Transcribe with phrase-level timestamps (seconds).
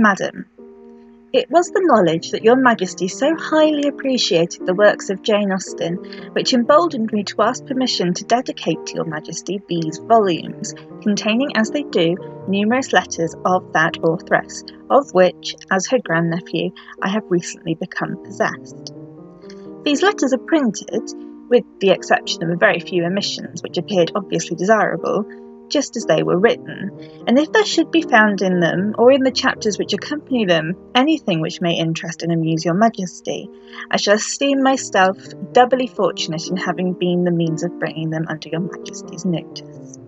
[0.00, 0.46] Madam,
[1.32, 5.96] it was the knowledge that your Majesty so highly appreciated the works of Jane Austen
[6.34, 10.72] which emboldened me to ask permission to dedicate to your Majesty these volumes,
[11.02, 12.14] containing as they do
[12.46, 16.70] numerous letters of that authoress, of which, as her grandnephew,
[17.02, 18.94] I have recently become possessed.
[19.82, 21.10] These letters are printed,
[21.48, 25.26] with the exception of a very few omissions which appeared obviously desirable,
[25.68, 29.22] just as they were written, and if there should be found in them, or in
[29.22, 33.48] the chapters which accompany them, anything which may interest and amuse your Majesty,
[33.90, 35.16] I shall esteem myself
[35.52, 39.98] doubly fortunate in having been the means of bringing them under your Majesty's notice.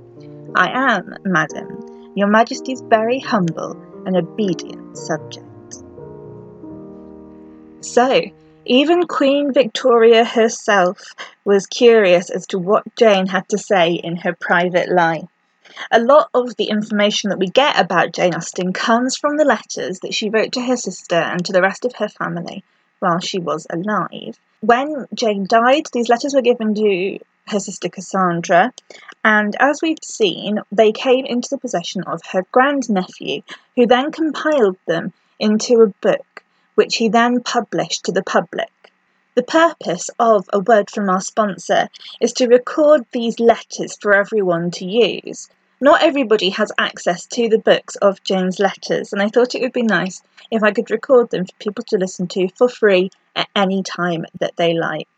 [0.54, 5.46] I am, Madam, your Majesty's very humble and obedient subject.
[7.82, 8.22] So,
[8.66, 14.36] even Queen Victoria herself was curious as to what Jane had to say in her
[14.38, 15.24] private life.
[15.90, 20.00] A lot of the information that we get about Jane Austen comes from the letters
[20.00, 22.62] that she wrote to her sister and to the rest of her family
[23.00, 24.38] while she was alive.
[24.60, 27.18] When Jane died, these letters were given to
[27.48, 28.72] her sister Cassandra,
[29.24, 33.42] and as we've seen, they came into the possession of her grandnephew,
[33.74, 38.70] who then compiled them into a book, which he then published to the public.
[39.34, 41.88] The purpose of A Word from Our Sponsor
[42.20, 45.48] is to record these letters for everyone to use.
[45.82, 49.72] Not everybody has access to the books of Jane's letters, and I thought it would
[49.72, 53.48] be nice if I could record them for people to listen to for free at
[53.56, 55.08] any time that they like.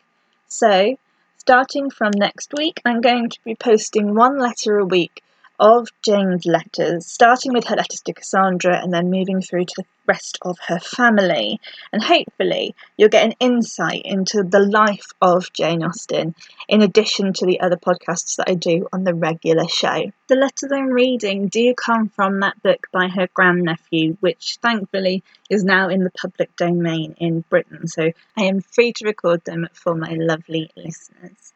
[0.46, 0.96] So,
[1.36, 5.24] starting from next week, I'm going to be posting one letter a week
[5.58, 9.84] of Jane's letters, starting with her letters to Cassandra and then moving through to the
[10.06, 11.60] rest of her family.
[11.92, 16.34] And hopefully, you'll get an insight into the life of Jane Austen,
[16.68, 20.10] in addition to the other podcasts that I do on the regular show.
[20.28, 25.64] The letters I'm reading do come from that book by her grandnephew, which thankfully is
[25.64, 29.94] now in the public domain in Britain, so I am free to record them for
[29.94, 31.52] my lovely listeners.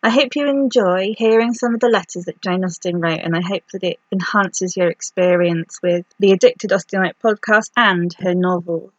[0.00, 3.40] I hope you enjoy hearing some of the letters that Jane Austen wrote, and I
[3.40, 8.92] hope that it enhances your experience with the Addicted Austenite podcast and her novels.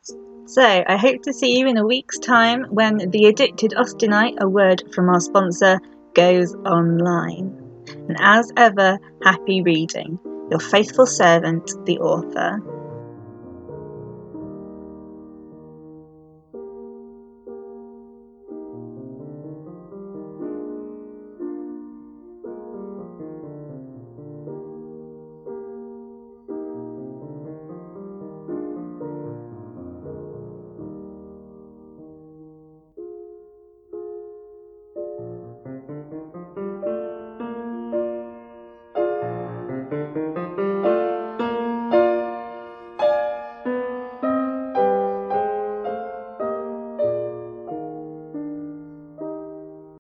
[0.46, 4.50] So, I hope to see you in a week's time when the Addicted Austenite, a
[4.50, 5.80] word from our sponsor,
[6.16, 7.56] goes online.
[7.88, 10.20] And as ever, happy reading.
[10.50, 12.62] Your faithful servant, the author.